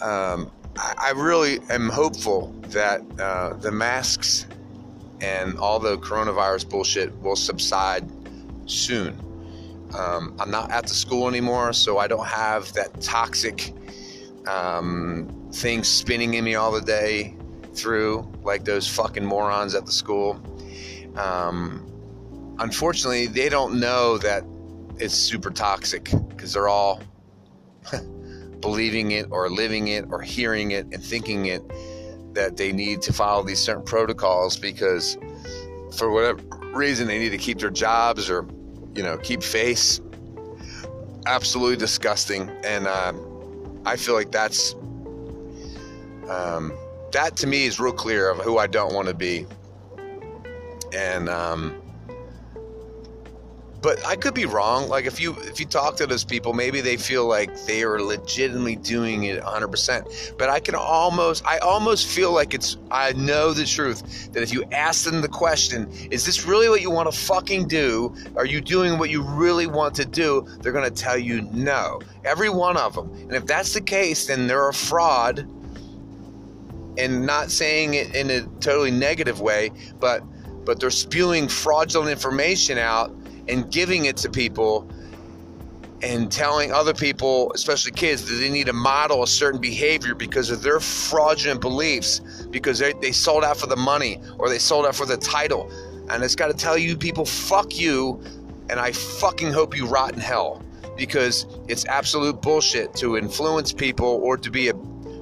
um, 0.00 0.50
I, 0.78 0.94
I 0.98 1.10
really 1.14 1.58
am 1.70 1.88
hopeful 1.88 2.54
that 2.68 3.02
uh, 3.18 3.54
the 3.54 3.72
masks 3.72 4.46
and 5.20 5.58
all 5.58 5.78
the 5.78 5.98
coronavirus 5.98 6.68
bullshit 6.68 7.16
will 7.20 7.36
subside 7.36 8.08
soon. 8.66 9.18
Um, 9.94 10.36
I'm 10.38 10.50
not 10.50 10.70
at 10.70 10.84
the 10.84 10.94
school 10.94 11.28
anymore, 11.28 11.72
so 11.72 11.98
I 11.98 12.06
don't 12.06 12.26
have 12.26 12.72
that 12.74 13.00
toxic 13.00 13.72
um, 14.46 15.48
thing 15.52 15.84
spinning 15.84 16.34
in 16.34 16.44
me 16.44 16.54
all 16.54 16.72
the 16.72 16.80
day 16.80 17.34
through 17.72 18.30
like 18.42 18.64
those 18.64 18.88
fucking 18.88 19.24
morons 19.24 19.74
at 19.74 19.86
the 19.86 19.92
school. 19.92 20.40
Um, 21.16 22.56
unfortunately, 22.58 23.26
they 23.26 23.48
don't 23.48 23.78
know 23.80 24.18
that 24.18 24.44
it's 24.98 25.14
super 25.14 25.50
toxic 25.50 26.10
because 26.28 26.52
they're 26.52 26.68
all 26.68 27.02
believing 28.60 29.10
it 29.12 29.26
or 29.30 29.48
living 29.50 29.88
it 29.88 30.06
or 30.10 30.22
hearing 30.22 30.70
it 30.70 30.86
and 30.92 31.02
thinking 31.02 31.46
it 31.46 31.62
that 32.34 32.56
they 32.56 32.72
need 32.72 33.02
to 33.02 33.12
follow 33.12 33.42
these 33.42 33.60
certain 33.60 33.84
protocols 33.84 34.56
because 34.56 35.16
for 35.96 36.10
whatever 36.10 36.42
reason 36.74 37.06
they 37.06 37.18
need 37.18 37.30
to 37.30 37.38
keep 37.38 37.58
their 37.58 37.70
jobs 37.70 38.28
or 38.28 38.46
you 38.94 39.02
know 39.02 39.16
keep 39.18 39.42
face. 39.42 40.00
Absolutely 41.26 41.76
disgusting. 41.76 42.50
And 42.64 42.86
um, 42.86 43.26
i 43.86 43.96
feel 43.96 44.14
like 44.14 44.32
that's 44.32 44.74
um, 46.28 46.72
that 47.12 47.36
to 47.36 47.46
me 47.46 47.64
is 47.64 47.78
real 47.78 47.92
clear 47.92 48.28
of 48.28 48.38
who 48.38 48.58
i 48.58 48.66
don't 48.66 48.92
want 48.92 49.08
to 49.08 49.14
be 49.14 49.46
and 50.96 51.28
um, 51.28 51.80
but 53.86 54.04
I 54.04 54.16
could 54.16 54.34
be 54.34 54.46
wrong. 54.46 54.88
Like 54.88 55.04
if 55.04 55.20
you 55.20 55.36
if 55.42 55.60
you 55.60 55.66
talk 55.66 55.96
to 55.98 56.08
those 56.08 56.24
people, 56.24 56.52
maybe 56.52 56.80
they 56.80 56.96
feel 56.96 57.26
like 57.26 57.54
they 57.66 57.84
are 57.84 58.02
legitimately 58.02 58.74
doing 58.74 59.22
it 59.24 59.40
100%. 59.40 60.36
But 60.36 60.48
I 60.48 60.58
can 60.58 60.74
almost 60.74 61.46
I 61.46 61.58
almost 61.58 62.08
feel 62.08 62.32
like 62.32 62.52
it's 62.52 62.78
I 62.90 63.12
know 63.12 63.52
the 63.52 63.64
truth 63.64 64.32
that 64.32 64.42
if 64.42 64.52
you 64.52 64.64
ask 64.72 65.04
them 65.04 65.20
the 65.20 65.28
question, 65.28 65.88
is 66.10 66.26
this 66.26 66.46
really 66.46 66.68
what 66.68 66.80
you 66.80 66.90
want 66.90 67.08
to 67.08 67.16
fucking 67.16 67.68
do? 67.68 68.12
Are 68.34 68.44
you 68.44 68.60
doing 68.60 68.98
what 68.98 69.10
you 69.10 69.22
really 69.22 69.68
want 69.68 69.94
to 69.96 70.04
do? 70.04 70.44
They're 70.62 70.72
going 70.72 70.92
to 70.92 71.02
tell 71.02 71.16
you 71.16 71.42
no. 71.52 72.00
Every 72.24 72.48
one 72.48 72.76
of 72.76 72.94
them. 72.94 73.12
And 73.12 73.34
if 73.34 73.46
that's 73.46 73.72
the 73.72 73.80
case, 73.80 74.26
then 74.26 74.48
they're 74.48 74.68
a 74.68 74.74
fraud. 74.74 75.48
And 76.98 77.26
not 77.26 77.52
saying 77.52 77.94
it 77.94 78.16
in 78.16 78.30
a 78.30 78.40
totally 78.58 78.90
negative 78.90 79.40
way, 79.40 79.70
but 80.00 80.24
but 80.66 80.80
they're 80.80 80.90
spewing 80.90 81.48
fraudulent 81.48 82.10
information 82.10 82.76
out 82.76 83.10
and 83.48 83.70
giving 83.70 84.04
it 84.06 84.16
to 84.18 84.28
people 84.28 84.90
and 86.02 86.30
telling 86.30 86.72
other 86.72 86.92
people, 86.92 87.50
especially 87.54 87.92
kids, 87.92 88.28
that 88.28 88.34
they 88.34 88.50
need 88.50 88.66
to 88.66 88.72
model 88.72 89.22
a 89.22 89.26
certain 89.26 89.60
behavior 89.60 90.14
because 90.14 90.50
of 90.50 90.62
their 90.62 90.80
fraudulent 90.80 91.60
beliefs, 91.60 92.20
because 92.50 92.78
they, 92.78 92.92
they 92.94 93.12
sold 93.12 93.44
out 93.44 93.56
for 93.56 93.66
the 93.66 93.76
money 93.76 94.20
or 94.38 94.50
they 94.50 94.58
sold 94.58 94.84
out 94.84 94.94
for 94.94 95.06
the 95.06 95.16
title. 95.16 95.70
And 96.10 96.22
it's 96.22 96.34
got 96.34 96.48
to 96.48 96.54
tell 96.54 96.76
you 96.76 96.96
people, 96.96 97.24
fuck 97.24 97.78
you, 97.78 98.20
and 98.68 98.78
I 98.78 98.92
fucking 98.92 99.52
hope 99.52 99.76
you 99.76 99.86
rot 99.86 100.12
in 100.12 100.20
hell 100.20 100.62
because 100.96 101.46
it's 101.68 101.86
absolute 101.86 102.42
bullshit 102.42 102.94
to 102.96 103.16
influence 103.16 103.72
people 103.72 104.20
or 104.22 104.36
to 104.36 104.50
be 104.50 104.68
a 104.68 104.74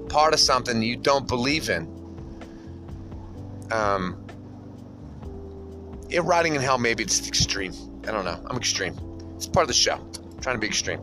part 0.09 0.33
of 0.33 0.41
something 0.41 0.83
you 0.83 0.97
don't 0.97 1.29
believe 1.29 1.69
in. 1.69 1.89
Um, 3.71 4.24
yeah, 6.09 6.21
rotting 6.23 6.55
in 6.55 6.61
hell, 6.61 6.79
maybe 6.79 7.03
it's 7.03 7.27
extreme. 7.27 7.73
I 8.07 8.11
don't 8.11 8.25
know. 8.25 8.39
I'm 8.47 8.57
extreme. 8.57 8.95
It's 9.37 9.47
part 9.47 9.65
of 9.65 9.69
the 9.69 9.75
show. 9.75 9.95
I'm 9.95 10.41
trying 10.41 10.57
to 10.57 10.61
be 10.61 10.67
extreme. 10.67 11.01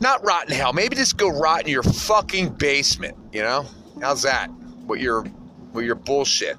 Not 0.00 0.24
rot 0.24 0.48
in 0.48 0.54
hell. 0.54 0.72
Maybe 0.72 0.94
just 0.94 1.16
go 1.16 1.28
rot 1.28 1.62
in 1.62 1.68
your 1.68 1.82
fucking 1.82 2.50
basement. 2.50 3.16
You 3.32 3.42
know? 3.42 3.66
How's 4.00 4.22
that? 4.22 4.48
What 4.86 5.00
your, 5.00 5.24
what 5.72 5.84
your 5.84 5.96
bullshit. 5.96 6.56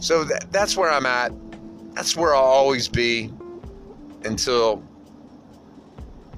So 0.00 0.24
that, 0.24 0.50
that's 0.50 0.76
where 0.76 0.90
I'm 0.90 1.06
at. 1.06 1.32
That's 1.94 2.16
where 2.16 2.34
I'll 2.34 2.42
always 2.42 2.88
be 2.88 3.30
until 4.24 4.82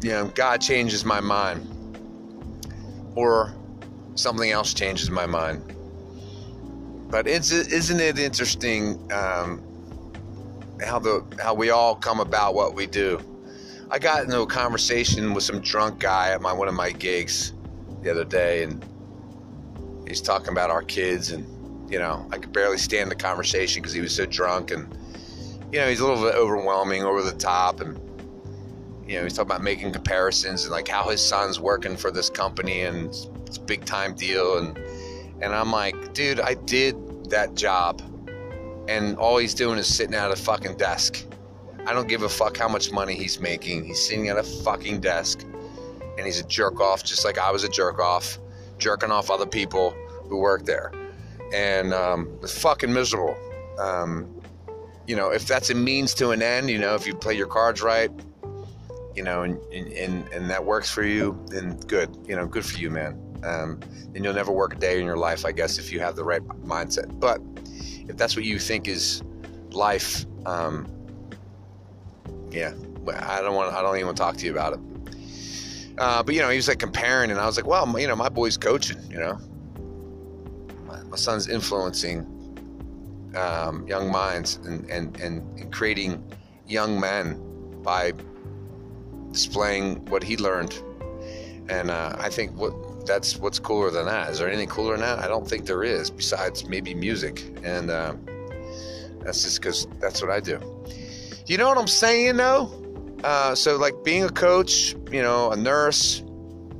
you 0.02 0.10
know 0.10 0.26
God 0.28 0.60
changes 0.60 1.04
my 1.04 1.20
mind 1.20 1.68
or 3.14 3.54
something 4.14 4.50
else 4.50 4.74
changes 4.74 5.10
my 5.10 5.26
mind. 5.26 5.76
But 7.12 7.26
isn't 7.26 8.00
it 8.00 8.18
interesting 8.18 8.94
um, 9.12 9.62
how 10.82 10.98
the 10.98 11.22
how 11.42 11.52
we 11.52 11.68
all 11.68 11.94
come 11.94 12.20
about 12.20 12.54
what 12.54 12.74
we 12.74 12.86
do? 12.86 13.20
I 13.90 13.98
got 13.98 14.24
into 14.24 14.40
a 14.40 14.46
conversation 14.46 15.34
with 15.34 15.44
some 15.44 15.60
drunk 15.60 15.98
guy 15.98 16.30
at 16.30 16.40
my 16.40 16.54
one 16.54 16.68
of 16.68 16.74
my 16.74 16.90
gigs 16.90 17.52
the 18.00 18.10
other 18.10 18.24
day, 18.24 18.62
and 18.62 18.82
he's 20.08 20.22
talking 20.22 20.48
about 20.48 20.70
our 20.70 20.80
kids, 20.80 21.32
and 21.32 21.46
you 21.92 21.98
know 21.98 22.26
I 22.32 22.38
could 22.38 22.50
barely 22.50 22.78
stand 22.78 23.10
the 23.10 23.14
conversation 23.14 23.82
because 23.82 23.92
he 23.92 24.00
was 24.00 24.16
so 24.16 24.24
drunk, 24.24 24.70
and 24.70 24.88
you 25.70 25.80
know 25.80 25.88
he's 25.90 26.00
a 26.00 26.06
little 26.06 26.24
bit 26.24 26.34
overwhelming, 26.34 27.02
over 27.02 27.22
the 27.22 27.32
top, 27.32 27.82
and 27.82 28.00
you 29.06 29.18
know 29.18 29.24
he's 29.24 29.34
talking 29.34 29.50
about 29.50 29.62
making 29.62 29.92
comparisons 29.92 30.64
and 30.64 30.72
like 30.72 30.88
how 30.88 31.10
his 31.10 31.20
son's 31.20 31.60
working 31.60 31.94
for 31.94 32.10
this 32.10 32.30
company 32.30 32.82
and 32.84 33.08
it's 33.46 33.58
a 33.58 33.60
big 33.60 33.84
time 33.84 34.14
deal, 34.14 34.56
and 34.56 34.78
and 35.42 35.54
I'm 35.54 35.72
like, 35.72 36.14
dude, 36.14 36.40
I 36.40 36.54
did 36.54 37.30
that 37.30 37.54
job, 37.54 38.00
and 38.88 39.16
all 39.16 39.38
he's 39.38 39.54
doing 39.54 39.78
is 39.78 39.92
sitting 39.92 40.14
at 40.14 40.30
a 40.30 40.36
fucking 40.36 40.76
desk. 40.76 41.24
I 41.84 41.92
don't 41.92 42.08
give 42.08 42.22
a 42.22 42.28
fuck 42.28 42.56
how 42.56 42.68
much 42.68 42.92
money 42.92 43.14
he's 43.14 43.40
making. 43.40 43.84
He's 43.84 44.06
sitting 44.06 44.28
at 44.28 44.38
a 44.38 44.42
fucking 44.42 45.00
desk, 45.00 45.44
and 46.16 46.24
he's 46.24 46.38
a 46.38 46.46
jerk 46.46 46.80
off, 46.80 47.02
just 47.02 47.24
like 47.24 47.38
I 47.38 47.50
was 47.50 47.64
a 47.64 47.68
jerk 47.68 47.98
off, 47.98 48.38
jerking 48.78 49.10
off 49.10 49.30
other 49.30 49.46
people 49.46 49.90
who 50.28 50.38
work 50.38 50.64
there, 50.64 50.92
and 51.52 51.92
um, 51.92 52.38
it's 52.42 52.56
fucking 52.56 52.92
miserable. 52.92 53.36
Um, 53.78 54.40
you 55.08 55.16
know, 55.16 55.30
if 55.30 55.48
that's 55.48 55.70
a 55.70 55.74
means 55.74 56.14
to 56.14 56.30
an 56.30 56.40
end, 56.40 56.70
you 56.70 56.78
know, 56.78 56.94
if 56.94 57.06
you 57.06 57.14
play 57.16 57.34
your 57.34 57.48
cards 57.48 57.82
right, 57.82 58.10
you 59.16 59.22
know, 59.24 59.42
and, 59.42 59.58
and, 59.72 60.28
and 60.28 60.48
that 60.48 60.64
works 60.64 60.90
for 60.90 61.02
you, 61.02 61.38
then 61.48 61.76
good, 61.88 62.16
you 62.28 62.36
know, 62.36 62.46
good 62.46 62.64
for 62.64 62.78
you, 62.78 62.90
man. 62.90 63.31
Um, 63.44 63.80
and 64.14 64.24
you'll 64.24 64.34
never 64.34 64.52
work 64.52 64.74
a 64.74 64.76
day 64.76 65.00
in 65.00 65.06
your 65.06 65.16
life, 65.16 65.44
I 65.44 65.52
guess, 65.52 65.78
if 65.78 65.92
you 65.92 66.00
have 66.00 66.16
the 66.16 66.24
right 66.24 66.42
mindset. 66.64 67.18
But 67.18 67.40
if 68.08 68.16
that's 68.16 68.36
what 68.36 68.44
you 68.44 68.58
think 68.58 68.88
is 68.88 69.22
life, 69.70 70.26
um, 70.46 70.86
yeah, 72.50 72.72
I 73.08 73.40
don't 73.40 73.54
want, 73.54 73.74
I 73.74 73.82
don't 73.82 73.96
even 73.96 74.06
want 74.06 74.16
to 74.16 74.22
talk 74.22 74.36
to 74.36 74.46
you 74.46 74.52
about 74.52 74.74
it. 74.74 74.80
Uh, 75.98 76.22
but 76.22 76.34
you 76.34 76.40
know, 76.40 76.50
he 76.50 76.56
was 76.56 76.68
like 76.68 76.78
comparing, 76.78 77.30
and 77.30 77.38
I 77.38 77.46
was 77.46 77.56
like, 77.56 77.66
well, 77.66 77.86
you 77.98 78.06
know, 78.06 78.16
my 78.16 78.28
boy's 78.28 78.56
coaching, 78.56 78.98
you 79.10 79.18
know, 79.18 79.38
my, 80.86 81.02
my 81.04 81.16
son's 81.16 81.48
influencing 81.48 82.26
um, 83.36 83.86
young 83.86 84.10
minds 84.10 84.56
and, 84.64 84.88
and, 84.90 85.18
and, 85.20 85.42
and 85.58 85.72
creating 85.72 86.22
young 86.66 86.98
men 86.98 87.40
by 87.82 88.12
displaying 89.32 90.04
what 90.06 90.22
he 90.22 90.36
learned. 90.36 90.74
And 91.68 91.90
uh, 91.90 92.16
I 92.18 92.28
think 92.28 92.56
what 92.56 92.72
that's 93.06 93.36
what's 93.36 93.58
cooler 93.58 93.90
than 93.90 94.06
that. 94.06 94.30
Is 94.30 94.38
there 94.38 94.48
anything 94.48 94.68
cooler 94.68 94.92
than 94.92 95.00
that? 95.00 95.18
I 95.18 95.28
don't 95.28 95.48
think 95.48 95.66
there 95.66 95.84
is, 95.84 96.10
besides 96.10 96.66
maybe 96.66 96.94
music. 96.94 97.44
And 97.62 97.90
uh, 97.90 98.14
that's 99.20 99.42
just 99.42 99.60
because 99.60 99.86
that's 100.00 100.22
what 100.22 100.30
I 100.30 100.40
do. 100.40 100.60
You 101.46 101.58
know 101.58 101.68
what 101.68 101.78
I'm 101.78 101.88
saying, 101.88 102.36
though? 102.36 102.78
Uh, 103.24 103.54
so, 103.54 103.76
like 103.76 103.94
being 104.04 104.24
a 104.24 104.30
coach, 104.30 104.94
you 105.10 105.22
know, 105.22 105.50
a 105.52 105.56
nurse, 105.56 106.22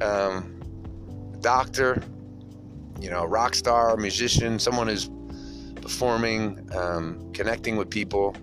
um, 0.01 0.61
a 1.35 1.37
doctor, 1.39 2.03
you 3.01 3.11
know, 3.11 3.23
a 3.23 3.27
rock 3.27 3.55
star, 3.55 3.95
a 3.95 3.99
musician, 3.99 4.59
someone 4.59 4.89
who's 4.89 5.11
performing, 5.81 6.69
um, 6.75 7.33
connecting 7.33 7.77
with 7.77 7.91
people. 7.91 8.35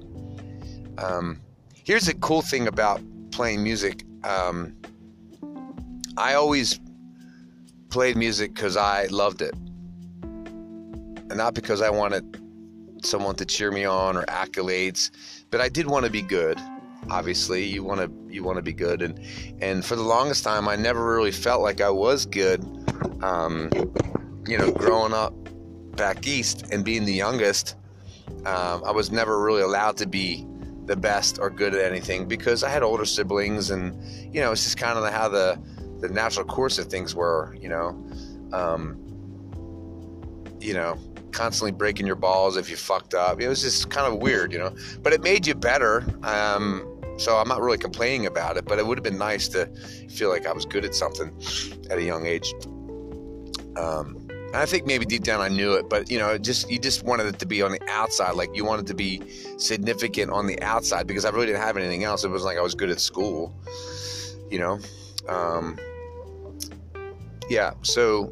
Um, 0.97 1.39
here's 1.83 2.05
the 2.05 2.13
cool 2.15 2.41
thing 2.41 2.67
about 2.67 3.01
playing 3.31 3.63
music. 3.63 4.03
Um, 4.23 4.75
I 6.17 6.33
always 6.33 6.79
played 7.89 8.15
music 8.15 8.53
because 8.53 8.77
I 8.77 9.05
loved 9.07 9.41
it, 9.41 9.53
and 10.23 11.35
not 11.35 11.53
because 11.53 11.81
I 11.81 11.89
wanted 11.89 12.39
someone 13.03 13.35
to 13.35 13.45
cheer 13.45 13.71
me 13.71 13.85
on 13.85 14.17
or 14.17 14.23
accolades, 14.25 15.11
but 15.49 15.61
I 15.61 15.69
did 15.69 15.87
want 15.87 16.05
to 16.05 16.11
be 16.11 16.21
good. 16.21 16.59
Obviously, 17.09 17.65
you 17.65 17.83
want 17.83 18.01
to 18.01 18.33
you 18.33 18.43
want 18.43 18.57
to 18.57 18.61
be 18.61 18.73
good, 18.73 19.01
and 19.01 19.19
and 19.61 19.83
for 19.83 19.95
the 19.95 20.03
longest 20.03 20.43
time, 20.43 20.67
I 20.67 20.75
never 20.75 21.03
really 21.15 21.31
felt 21.31 21.61
like 21.61 21.81
I 21.81 21.89
was 21.89 22.25
good. 22.25 22.63
Um, 23.23 23.69
you 24.47 24.57
know, 24.57 24.71
growing 24.71 25.13
up 25.13 25.33
back 25.95 26.25
east 26.27 26.65
and 26.71 26.83
being 26.83 27.05
the 27.05 27.13
youngest, 27.13 27.75
um, 28.45 28.83
I 28.85 28.91
was 28.91 29.11
never 29.11 29.39
really 29.39 29.61
allowed 29.61 29.97
to 29.97 30.07
be 30.07 30.45
the 30.85 30.95
best 30.95 31.37
or 31.39 31.49
good 31.49 31.75
at 31.75 31.83
anything 31.83 32.27
because 32.27 32.63
I 32.63 32.69
had 32.69 32.83
older 32.83 33.05
siblings, 33.05 33.69
and 33.71 33.95
you 34.33 34.41
know, 34.41 34.51
it's 34.51 34.63
just 34.63 34.77
kind 34.77 34.97
of 34.97 35.11
how 35.11 35.29
the 35.29 35.59
the 35.99 36.09
natural 36.09 36.45
course 36.45 36.77
of 36.77 36.87
things 36.87 37.15
were. 37.15 37.55
You 37.59 37.69
know, 37.69 38.03
um, 38.53 38.97
you 40.59 40.73
know, 40.73 40.97
constantly 41.31 41.71
breaking 41.71 42.05
your 42.05 42.15
balls 42.15 42.57
if 42.57 42.69
you 42.69 42.75
fucked 42.75 43.13
up. 43.13 43.41
It 43.41 43.47
was 43.47 43.61
just 43.61 43.89
kind 43.89 44.11
of 44.11 44.19
weird, 44.21 44.51
you 44.51 44.59
know. 44.59 44.73
But 45.01 45.13
it 45.13 45.23
made 45.23 45.47
you 45.47 45.55
better. 45.55 46.05
Um, 46.23 46.85
so 47.17 47.37
I'm 47.37 47.47
not 47.47 47.61
really 47.61 47.77
complaining 47.77 48.25
about 48.25 48.57
it. 48.57 48.65
But 48.65 48.79
it 48.79 48.85
would 48.85 48.97
have 48.97 49.03
been 49.03 49.17
nice 49.17 49.47
to 49.49 49.65
feel 50.09 50.29
like 50.29 50.45
I 50.45 50.53
was 50.53 50.65
good 50.65 50.85
at 50.85 50.95
something 50.95 51.31
at 51.89 51.97
a 51.97 52.03
young 52.03 52.25
age. 52.25 52.53
Um, 53.77 54.29
and 54.49 54.57
I 54.57 54.65
think 54.65 54.87
maybe 54.87 55.05
deep 55.05 55.23
down 55.23 55.41
I 55.41 55.47
knew 55.47 55.73
it, 55.73 55.89
but 55.89 56.09
you 56.09 56.17
know, 56.17 56.35
just 56.39 56.71
you 56.71 56.79
just 56.79 57.03
wanted 57.03 57.27
it 57.27 57.37
to 57.37 57.45
be 57.45 57.61
on 57.61 57.71
the 57.71 57.81
outside, 57.87 58.33
like 58.33 58.49
you 58.55 58.65
wanted 58.65 58.87
to 58.87 58.95
be 58.95 59.21
significant 59.57 60.31
on 60.31 60.47
the 60.47 60.59
outside 60.63 61.05
because 61.05 61.23
I 61.23 61.29
really 61.29 61.45
didn't 61.45 61.61
have 61.61 61.77
anything 61.77 62.03
else. 62.03 62.23
It 62.23 62.29
was 62.29 62.43
like 62.43 62.57
I 62.57 62.61
was 62.61 62.73
good 62.73 62.89
at 62.89 62.99
school, 62.99 63.53
you 64.49 64.57
know. 64.57 64.79
Um, 65.27 65.77
yeah, 67.49 67.73
so 67.81 68.31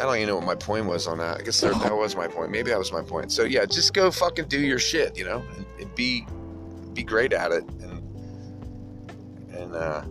I 0.00 0.04
don't 0.04 0.16
even 0.16 0.28
know 0.28 0.36
what 0.36 0.44
my 0.44 0.56
point 0.56 0.86
was 0.86 1.06
on 1.06 1.18
that. 1.18 1.40
I 1.40 1.42
guess 1.42 1.60
that, 1.60 1.72
was 1.94 2.16
my 2.16 2.26
point. 2.26 2.50
Maybe 2.50 2.70
that 2.70 2.78
was 2.78 2.92
my 2.92 3.02
point. 3.02 3.30
So 3.30 3.44
yeah, 3.44 3.64
just 3.64 3.94
go 3.94 4.10
fucking 4.10 4.48
do 4.48 4.60
your 4.60 4.78
shit, 4.78 5.16
you 5.16 5.24
know, 5.24 5.44
and, 5.56 5.66
and 5.80 5.94
be 5.94 6.26
be 6.92 7.02
great 7.02 7.32
at 7.32 7.52
it, 7.52 7.64
and 7.80 8.02
and 9.54 9.74
uh, 9.74 10.02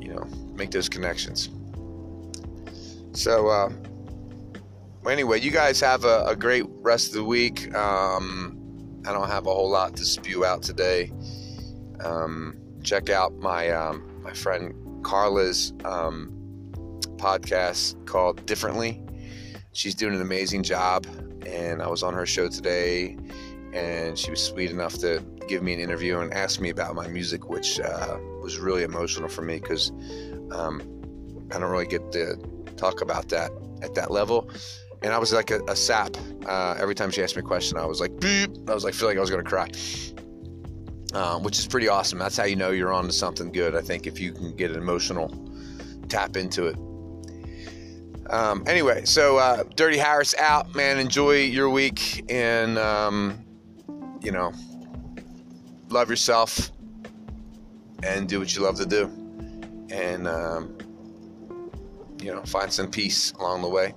you 0.00 0.14
know, 0.14 0.24
make 0.54 0.70
those 0.70 0.88
connections. 0.88 1.50
So, 3.12 3.48
uh, 3.48 3.70
anyway, 5.08 5.40
you 5.40 5.50
guys 5.50 5.80
have 5.80 6.04
a, 6.04 6.24
a, 6.26 6.36
great 6.36 6.64
rest 6.68 7.08
of 7.08 7.14
the 7.14 7.24
week. 7.24 7.74
Um, 7.74 9.02
I 9.06 9.12
don't 9.12 9.28
have 9.28 9.46
a 9.46 9.52
whole 9.52 9.68
lot 9.68 9.96
to 9.96 10.04
spew 10.04 10.44
out 10.44 10.62
today. 10.62 11.12
Um, 12.04 12.56
check 12.82 13.10
out 13.10 13.34
my 13.38 13.70
um, 13.70 14.09
my 14.22 14.32
friend 14.32 14.74
Carla's 15.02 15.72
um, 15.84 16.30
podcast 17.16 18.04
called 18.06 18.44
Differently. 18.46 19.02
She's 19.72 19.94
doing 19.94 20.14
an 20.14 20.20
amazing 20.20 20.62
job, 20.62 21.06
and 21.46 21.82
I 21.82 21.88
was 21.88 22.02
on 22.02 22.14
her 22.14 22.26
show 22.26 22.48
today, 22.48 23.16
and 23.72 24.18
she 24.18 24.30
was 24.30 24.42
sweet 24.42 24.70
enough 24.70 24.94
to 24.98 25.24
give 25.48 25.62
me 25.62 25.72
an 25.72 25.80
interview 25.80 26.18
and 26.18 26.32
ask 26.34 26.60
me 26.60 26.70
about 26.70 26.94
my 26.94 27.08
music, 27.08 27.48
which 27.48 27.80
uh, 27.80 28.18
was 28.42 28.58
really 28.58 28.82
emotional 28.82 29.28
for 29.28 29.42
me 29.42 29.58
because 29.58 29.90
um, 30.52 30.82
I 31.52 31.58
don't 31.58 31.70
really 31.70 31.86
get 31.86 32.12
to 32.12 32.36
talk 32.76 33.00
about 33.00 33.28
that 33.28 33.50
at 33.82 33.94
that 33.94 34.10
level. 34.10 34.50
And 35.02 35.12
I 35.12 35.18
was 35.18 35.32
like 35.32 35.50
a, 35.50 35.60
a 35.64 35.76
sap. 35.76 36.16
Uh, 36.46 36.76
every 36.78 36.94
time 36.94 37.10
she 37.10 37.22
asked 37.22 37.36
me 37.36 37.40
a 37.40 37.44
question, 37.44 37.78
I 37.78 37.86
was 37.86 38.00
like, 38.00 38.20
Beep. 38.20 38.50
I 38.68 38.74
was 38.74 38.84
like, 38.84 38.94
feel 38.94 39.08
like 39.08 39.16
I 39.16 39.20
was 39.20 39.30
going 39.30 39.42
to 39.42 39.48
cry. 39.48 39.70
Um, 41.12 41.42
which 41.42 41.58
is 41.58 41.66
pretty 41.66 41.88
awesome. 41.88 42.20
That's 42.20 42.36
how 42.36 42.44
you 42.44 42.54
know 42.54 42.70
you're 42.70 42.92
on 42.92 43.04
to 43.06 43.12
something 43.12 43.50
good. 43.50 43.74
I 43.74 43.80
think 43.80 44.06
if 44.06 44.20
you 44.20 44.32
can 44.32 44.54
get 44.54 44.70
an 44.70 44.76
emotional 44.76 45.28
tap 46.08 46.36
into 46.36 46.66
it. 46.66 46.76
Um, 48.30 48.62
anyway, 48.68 49.04
so 49.04 49.38
uh, 49.38 49.64
Dirty 49.74 49.98
Harris 49.98 50.36
out, 50.36 50.72
man. 50.76 51.00
Enjoy 51.00 51.32
your 51.32 51.68
week 51.68 52.24
and, 52.30 52.78
um, 52.78 53.44
you 54.20 54.30
know, 54.30 54.52
love 55.88 56.08
yourself 56.08 56.70
and 58.04 58.28
do 58.28 58.38
what 58.38 58.54
you 58.54 58.62
love 58.62 58.76
to 58.76 58.86
do. 58.86 59.06
And, 59.90 60.28
um, 60.28 60.78
you 62.22 62.32
know, 62.32 62.42
find 62.44 62.72
some 62.72 62.88
peace 62.88 63.32
along 63.32 63.62
the 63.62 63.68
way. 63.68 63.94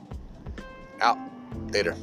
Out. 0.99 1.19
Later. 1.71 1.95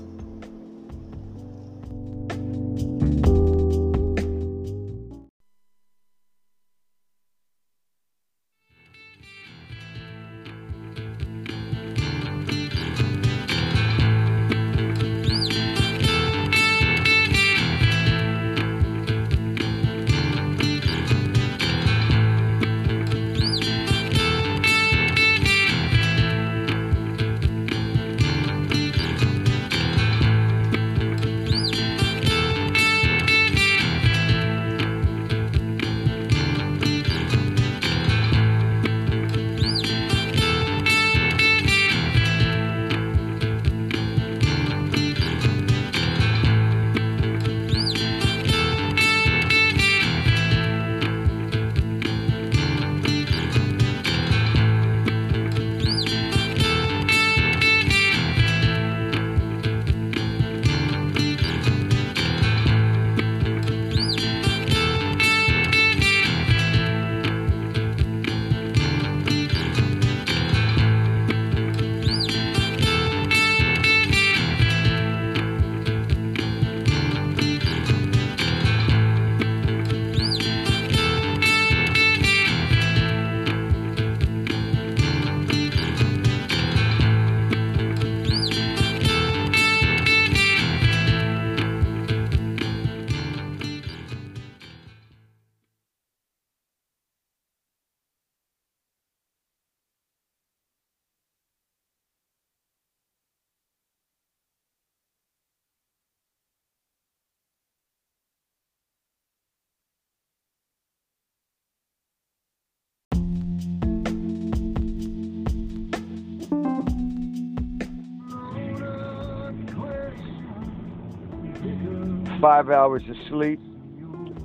Five 122.40 122.70
hours 122.70 123.03
of 123.09 123.16
sleep, 123.29 123.61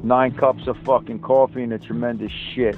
nine 0.03 0.33
cups 0.35 0.67
of 0.67 0.77
fucking 0.79 1.19
coffee, 1.19 1.63
and 1.63 1.71
a 1.71 1.79
tremendous 1.79 2.31
shit. 2.53 2.77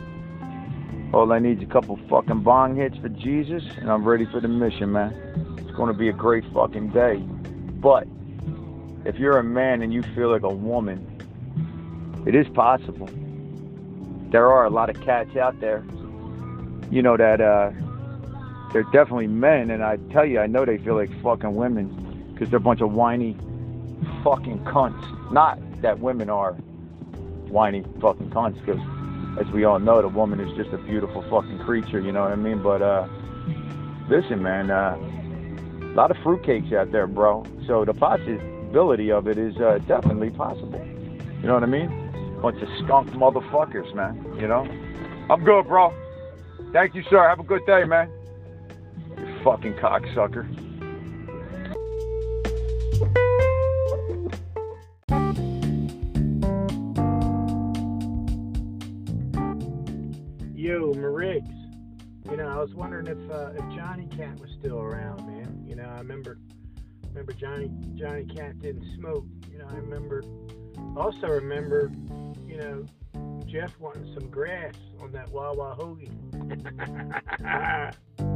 All 1.12 1.32
I 1.34 1.40
need 1.40 1.58
is 1.58 1.64
a 1.64 1.72
couple 1.72 2.00
fucking 2.08 2.42
bong 2.42 2.76
hits 2.76 2.98
for 2.98 3.10
Jesus, 3.10 3.64
and 3.78 3.90
I'm 3.90 4.04
ready 4.04 4.26
for 4.26 4.40
the 4.40 4.48
mission, 4.48 4.92
man. 4.92 5.14
It's 5.58 5.76
going 5.76 5.92
to 5.92 5.98
be 5.98 6.10
a 6.10 6.14
great 6.14 6.44
fucking 6.54 6.90
day. 6.90 7.18
But 7.18 8.08
if 9.06 9.18
you're 9.18 9.40
a 9.40 9.44
man 9.44 9.82
and 9.82 9.92
you 9.92 10.04
feel 10.04 10.30
like 10.30 10.44
a 10.44 10.54
woman, 10.54 11.04
it 12.28 12.36
is 12.36 12.48
possible. 12.50 13.10
There 14.30 14.52
are 14.52 14.66
a 14.66 14.70
lot 14.70 14.92
of 14.92 15.02
cats 15.02 15.36
out 15.36 15.60
there, 15.60 15.84
you 16.92 17.02
know, 17.02 17.18
that 17.18 17.42
uh, 17.42 17.72
they're 18.72 18.84
definitely 18.84 19.28
men, 19.28 19.72
and 19.72 19.84
I 19.84 19.98
tell 20.12 20.26
you, 20.26 20.40
I 20.40 20.46
know 20.46 20.64
they 20.64 20.78
feel 20.78 20.96
like 20.96 21.10
fucking 21.24 21.56
women 21.56 22.34
because 22.34 22.52
they're 22.52 22.58
a 22.58 22.62
bunch 22.62 22.82
of 22.82 22.92
whiny 22.92 23.36
fucking 24.24 24.60
cunts. 24.66 25.32
Not 25.32 25.60
that 25.82 26.00
women 26.00 26.30
are 26.30 26.54
whiny 27.50 27.84
fucking 28.02 28.30
cunts, 28.32 28.60
because 28.66 28.82
as 29.40 29.52
we 29.54 29.64
all 29.64 29.80
know, 29.80 30.02
the 30.02 30.08
woman 30.08 30.40
is 30.40 30.56
just 30.58 30.74
a 30.74 30.78
beautiful 30.78 31.22
fucking 31.30 31.60
creature, 31.60 32.00
you 32.00 32.12
know 32.12 32.22
what 32.22 32.32
I 32.32 32.36
mean? 32.36 32.62
But 32.62 32.82
uh, 32.82 33.08
listen, 34.10 34.42
man, 34.42 34.72
uh, 34.72 34.98
a 35.82 35.96
lot 35.96 36.12
of 36.12 36.18
fruitcakes 36.18 36.74
out 36.74 36.92
there, 36.92 37.08
bro. 37.08 37.46
So 37.68 37.86
the 37.86 37.94
possibility 37.94 39.12
of 39.12 39.28
it 39.28 39.38
is 39.38 39.58
uh, 39.58 39.80
definitely 39.88 40.32
possible. 40.32 40.84
You 41.42 41.48
know 41.48 41.54
what 41.54 41.64
I 41.64 41.68
mean? 41.68 42.40
Bunch 42.42 42.62
of 42.62 42.70
skunk 42.84 43.10
motherfuckers, 43.12 43.94
man. 43.94 44.24
You 44.40 44.48
know? 44.48 44.68
I'm 45.30 45.44
good, 45.44 45.68
bro. 45.68 45.94
Thank 46.74 46.96
you, 46.96 47.04
sir. 47.10 47.28
Have 47.28 47.40
a 47.40 47.44
good 47.44 47.66
day, 47.66 47.84
man. 47.84 48.10
You 49.18 49.44
fucking 49.44 49.74
cocksucker. 49.76 50.67
You 62.30 62.36
know, 62.38 62.48
I 62.48 62.58
was 62.58 62.74
wondering 62.74 63.08
if 63.08 63.32
uh, 63.32 63.52
if 63.56 63.76
Johnny 63.76 64.08
Cat 64.08 64.40
was 64.40 64.50
still 64.60 64.80
around, 64.80 65.26
man. 65.26 65.64
You 65.66 65.76
know, 65.76 65.86
I 65.86 65.98
remember 66.00 66.38
remember 67.10 67.32
Johnny 67.34 67.72
Johnny 67.96 68.26
Cat 68.26 68.60
didn't 68.60 68.86
smoke. 68.98 69.26
You 69.52 69.60
know, 69.60 69.68
I 69.70 69.76
remember 69.76 70.24
also 70.96 71.28
remember, 71.28 71.92
you 72.46 72.58
know, 72.58 72.86
Jeff 73.46 73.80
wanting 73.80 74.14
some 74.14 74.30
grass 74.30 74.76
on 75.00 75.12
that 75.14 75.30
Wawa 75.30 75.78
hoagie. 75.80 76.12